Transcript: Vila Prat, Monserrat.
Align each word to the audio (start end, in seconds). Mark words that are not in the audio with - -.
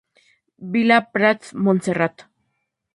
Vila 0.77 0.97
Prat, 1.19 1.53
Monserrat. 1.69 2.29